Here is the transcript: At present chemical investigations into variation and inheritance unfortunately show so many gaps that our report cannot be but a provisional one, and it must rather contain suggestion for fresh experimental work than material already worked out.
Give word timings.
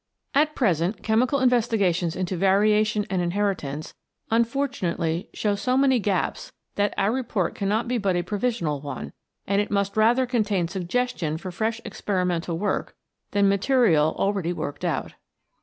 At 0.33 0.55
present 0.55 1.03
chemical 1.03 1.41
investigations 1.41 2.15
into 2.15 2.35
variation 2.35 3.05
and 3.11 3.21
inheritance 3.21 3.93
unfortunately 4.31 5.29
show 5.31 5.53
so 5.53 5.77
many 5.77 5.99
gaps 5.99 6.51
that 6.73 6.95
our 6.97 7.11
report 7.13 7.53
cannot 7.53 7.87
be 7.87 7.99
but 7.99 8.15
a 8.15 8.23
provisional 8.23 8.81
one, 8.81 9.13
and 9.45 9.61
it 9.61 9.69
must 9.69 9.95
rather 9.95 10.25
contain 10.25 10.67
suggestion 10.67 11.37
for 11.37 11.51
fresh 11.51 11.79
experimental 11.85 12.57
work 12.57 12.95
than 13.29 13.47
material 13.47 14.15
already 14.17 14.53
worked 14.53 14.83
out. 14.83 15.13